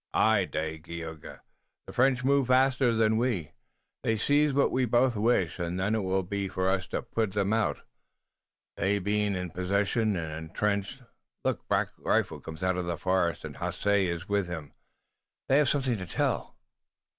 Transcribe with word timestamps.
"Aye, 0.15 0.49
Dagaeoga. 0.51 1.41
The 1.85 1.93
French 1.93 2.23
move 2.23 2.47
faster 2.47 2.95
than 2.95 3.17
we. 3.17 3.51
They 4.01 4.17
seize 4.17 4.51
what 4.51 4.71
we 4.71 4.85
both 4.85 5.15
wish, 5.15 5.59
and 5.59 5.79
then 5.79 5.93
it 5.93 5.99
will 6.01 6.23
be 6.23 6.47
for 6.47 6.67
us 6.69 6.87
to 6.87 7.03
put 7.03 7.33
them 7.33 7.53
out, 7.53 7.83
they 8.77 8.97
being 8.97 9.35
in 9.35 9.51
possession 9.51 10.15
and 10.17 10.33
intrenched. 10.33 11.03
Look, 11.45 11.67
Black 11.67 11.89
Rifle 11.99 12.39
comes 12.39 12.63
out 12.63 12.77
of 12.77 12.87
the 12.87 12.97
forest! 12.97 13.45
And 13.45 13.57
Haace 13.57 14.09
is 14.09 14.27
with 14.27 14.47
him! 14.47 14.73
They 15.47 15.59
have 15.59 15.69
something 15.69 15.97
to 15.99 16.07
tell!" 16.07 16.57